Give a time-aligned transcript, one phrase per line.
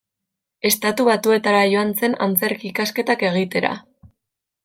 [0.69, 3.77] Estatu Batuetara joan zen antzerki-ikasketak egitera.